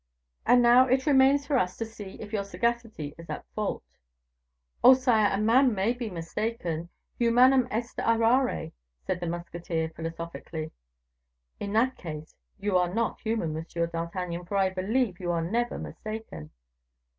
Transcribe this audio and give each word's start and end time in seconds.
"And 0.47 0.63
now, 0.63 0.87
it 0.87 1.05
remains 1.05 1.45
for 1.45 1.59
us 1.59 1.77
to 1.77 1.85
see 1.85 2.17
if 2.19 2.33
your 2.33 2.43
sagacity 2.43 3.13
is 3.19 3.29
at 3.29 3.45
fault." 3.53 3.83
"Oh! 4.83 4.95
sire, 4.95 5.29
a 5.31 5.39
man 5.39 5.75
may 5.75 5.93
be 5.93 6.09
mistaken; 6.09 6.89
humanum 7.19 7.67
est 7.69 7.99
errare," 8.03 8.71
said 9.05 9.19
the 9.19 9.27
musketeer, 9.27 9.89
philosophically. 9.95 10.71
"In 11.59 11.73
that 11.73 11.97
case, 11.97 12.33
you 12.59 12.77
are 12.79 12.91
not 12.91 13.21
human, 13.21 13.53
Monsieur 13.53 13.85
d'Artagnan, 13.85 14.43
for 14.45 14.57
I 14.57 14.71
believe 14.71 15.19
you 15.19 15.29
are 15.29 15.43
never 15.43 15.77
mistaken." 15.77 16.49